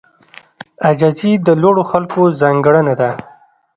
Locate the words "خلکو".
1.91-2.21